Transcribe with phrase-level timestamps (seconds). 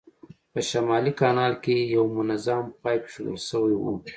[0.51, 3.83] په شمالي کانال کې یو منظم پایپ اېښودل شوی و.